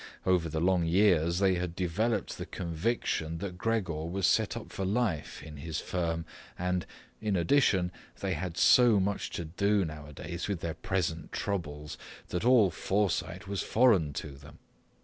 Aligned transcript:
Over 0.25 0.49
the 0.49 0.59
long 0.59 0.83
years, 0.83 1.37
they 1.37 1.53
had 1.53 1.75
developed 1.75 2.39
the 2.39 2.47
conviction 2.47 3.37
that 3.37 3.55
Gregor 3.59 4.03
was 4.07 4.25
set 4.25 4.57
up 4.57 4.71
for 4.71 4.83
life 4.83 5.43
in 5.43 5.57
his 5.57 5.79
firm 5.79 6.25
and, 6.57 6.87
in 7.21 7.35
addition, 7.35 7.91
they 8.19 8.33
had 8.33 8.57
so 8.57 8.99
much 8.99 9.29
to 9.33 9.45
do 9.45 9.85
nowadays 9.85 10.47
with 10.47 10.61
their 10.61 10.73
present 10.73 11.31
troubles 11.31 11.99
that 12.29 12.43
all 12.43 12.71
foresight 12.71 13.47
was 13.47 13.61
foreign 13.61 14.11
to 14.13 14.31
them. 14.31 14.57